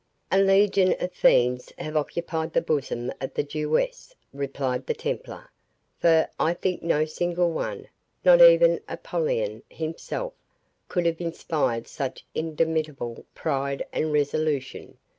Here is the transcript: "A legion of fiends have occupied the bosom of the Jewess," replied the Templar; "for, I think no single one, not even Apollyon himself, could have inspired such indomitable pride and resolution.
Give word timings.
"A 0.31 0.39
legion 0.39 0.95
of 0.99 1.11
fiends 1.13 1.71
have 1.77 1.95
occupied 1.95 2.53
the 2.53 2.61
bosom 2.63 3.11
of 3.21 3.35
the 3.35 3.43
Jewess," 3.43 4.15
replied 4.33 4.87
the 4.87 4.95
Templar; 4.95 5.51
"for, 5.99 6.27
I 6.39 6.55
think 6.55 6.81
no 6.81 7.05
single 7.05 7.51
one, 7.51 7.87
not 8.25 8.41
even 8.41 8.79
Apollyon 8.89 9.61
himself, 9.69 10.33
could 10.87 11.05
have 11.05 11.21
inspired 11.21 11.87
such 11.87 12.25
indomitable 12.33 13.25
pride 13.35 13.85
and 13.93 14.11
resolution. 14.11 14.97